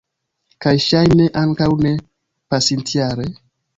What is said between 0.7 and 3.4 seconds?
ŝajne ankaŭ ne pasintjare?